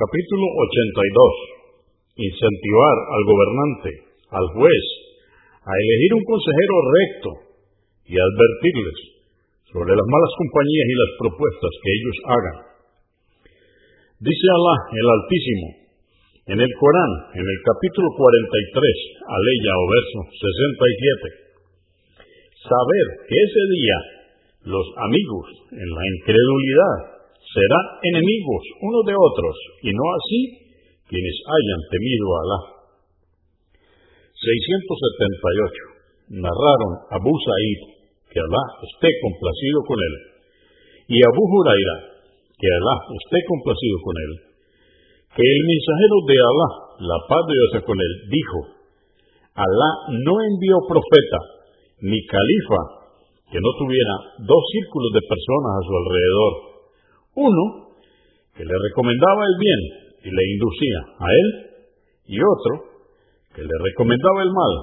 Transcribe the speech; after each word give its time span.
Capítulo 0.00 0.48
82. 0.48 2.24
Incentivar 2.24 2.96
al 3.04 3.22
gobernante, 3.28 3.90
al 4.32 4.46
juez, 4.56 4.84
a 5.60 5.72
elegir 5.76 6.16
un 6.16 6.24
consejero 6.24 6.76
recto 6.88 7.30
y 8.08 8.16
advertirles 8.16 8.96
sobre 9.68 9.92
las 9.92 10.08
malas 10.08 10.32
compañías 10.40 10.88
y 10.88 10.96
las 10.96 11.12
propuestas 11.20 11.72
que 11.84 11.90
ellos 11.92 12.16
hagan. 12.32 12.58
Dice 14.24 14.46
Alá, 14.56 14.76
el 14.88 15.06
Altísimo, 15.20 15.68
en 16.48 16.58
el 16.64 16.72
Corán, 16.80 17.12
en 17.36 17.44
el 17.44 17.58
capítulo 17.60 18.08
43, 18.16 19.20
aleya 19.20 19.72
o 19.76 19.84
verso 19.84 20.18
67, 20.32 21.60
saber 22.56 23.06
que 23.28 23.36
ese 23.36 23.62
día 23.68 23.98
los 24.64 24.86
amigos 24.96 25.44
en 25.76 25.88
la 25.92 26.04
incredulidad 26.08 27.09
serán 27.50 27.86
enemigos 28.02 28.62
unos 28.82 29.02
de 29.06 29.14
otros, 29.14 29.54
y 29.82 29.90
no 29.90 30.06
así 30.14 30.60
quienes 31.10 31.36
hayan 31.42 31.82
temido 31.90 32.26
a 32.30 32.38
Alá. 32.46 32.60
678. 34.38 36.38
Narraron 36.38 36.92
Abu 37.10 37.34
Sa'id, 37.34 37.80
que 38.30 38.38
Alá 38.38 38.64
esté 38.86 39.10
complacido 39.18 39.82
con 39.82 39.98
él, 39.98 40.14
y 41.10 41.18
Abu 41.26 41.42
Huraira, 41.42 42.22
que 42.54 42.68
Alá 42.70 42.96
esté 43.18 43.38
complacido 43.50 43.98
con 44.06 44.14
él, 44.14 44.32
que 45.34 45.42
el 45.42 45.62
mensajero 45.66 46.16
de 46.30 46.36
Alá, 46.38 46.68
la 47.02 47.18
paz 47.26 47.42
de 47.50 47.54
Dios 47.58 47.82
con 47.82 47.98
él, 47.98 48.12
dijo, 48.30 48.58
Alá 49.58 49.90
no 50.22 50.38
envió 50.38 50.78
profeta 50.86 51.66
ni 52.06 52.22
califa 52.30 53.10
que 53.50 53.58
no 53.58 53.70
tuviera 53.74 54.14
dos 54.46 54.62
círculos 54.70 55.10
de 55.18 55.26
personas 55.26 55.72
a 55.74 55.82
su 55.82 55.92
alrededor 55.98 56.70
uno 57.40 57.96
que 58.54 58.64
le 58.64 58.76
recomendaba 58.76 59.42
el 59.48 59.56
bien 59.56 59.80
y 60.24 60.28
le 60.28 60.44
inducía 60.52 61.00
a 61.16 61.28
él, 61.32 61.48
y 62.28 62.36
otro 62.36 62.72
que 63.54 63.62
le 63.62 63.76
recomendaba 63.90 64.42
el 64.42 64.50
mal 64.52 64.74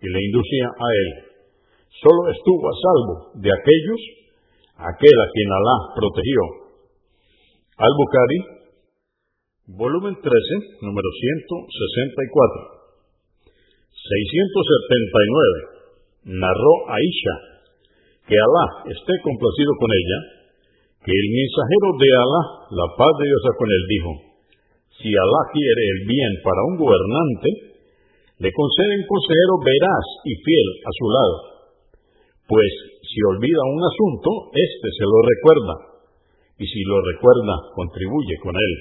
y 0.00 0.08
le 0.08 0.20
inducía 0.24 0.66
a 0.66 0.88
él. 0.90 1.08
Solo 2.00 2.30
estuvo 2.32 2.64
a 2.68 2.76
salvo 2.76 3.14
de 3.40 3.50
aquellos, 3.52 4.00
aquel 4.76 5.16
a 5.16 5.30
quien 5.32 5.48
Alá 5.52 5.76
protegió. 5.96 6.40
Al-Bukhari, 7.76 8.40
volumen 9.76 10.16
13, 10.16 10.32
número 10.82 11.08
164. 11.12 12.76
679. 13.92 16.40
Narró 16.40 16.74
Aisha, 16.90 17.36
que 18.26 18.34
Alá 18.34 18.66
esté 18.90 19.12
complacido 19.22 19.70
con 19.78 19.90
ella, 19.92 20.18
el 21.14 21.26
mensajero 21.30 21.88
de 22.02 22.08
Alá, 22.18 22.42
la 22.74 22.88
paz 22.98 23.12
de 23.22 23.30
Dios 23.30 23.44
con 23.54 23.70
él, 23.70 23.84
dijo, 23.86 24.10
si 24.98 25.08
Alá 25.14 25.42
quiere 25.54 25.82
el 25.86 26.00
bien 26.02 26.32
para 26.42 26.66
un 26.66 26.74
gobernante, 26.82 27.48
le 28.42 28.50
concede 28.50 28.92
un 28.98 29.06
consejero 29.06 29.54
veraz 29.62 30.06
y 30.26 30.32
fiel 30.42 30.68
a 30.82 30.90
su 30.90 31.06
lado, 31.06 31.36
pues 32.50 32.70
si 33.06 33.18
olvida 33.22 33.62
un 33.70 33.82
asunto, 33.86 34.50
éste 34.50 34.88
se 34.98 35.06
lo 35.06 35.18
recuerda, 35.22 35.74
y 36.58 36.66
si 36.66 36.82
lo 36.90 36.98
recuerda, 36.98 37.54
contribuye 37.78 38.34
con 38.42 38.54
él. 38.58 38.72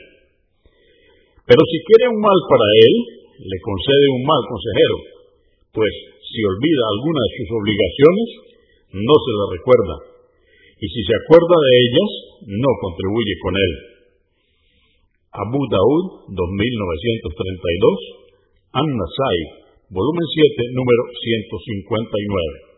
Pero 1.46 1.62
si 1.62 1.78
quiere 1.86 2.10
un 2.10 2.20
mal 2.26 2.40
para 2.50 2.68
él, 2.74 2.96
le 3.38 3.58
concede 3.62 4.06
un 4.18 4.24
mal 4.26 4.42
consejero, 4.50 4.98
pues 5.78 5.94
si 6.26 6.42
olvida 6.42 6.84
alguna 6.90 7.22
de 7.22 7.34
sus 7.38 7.50
obligaciones, 7.54 8.28
no 8.98 9.14
se 9.14 9.32
la 9.38 9.46
recuerda 9.54 10.15
y 10.80 10.88
si 10.88 11.04
se 11.04 11.16
acuerda 11.24 11.56
de 11.56 11.74
ellas, 11.88 12.12
no 12.48 12.68
contribuye 12.82 13.34
con 13.42 13.56
él. 13.56 13.74
Abu 15.36 15.60
Daud, 15.72 16.32
2932, 16.32 18.00
An-Nasai, 18.72 19.40
volumen 19.92 20.28
7, 20.28 20.72
número 20.76 21.04
159. 21.16 22.75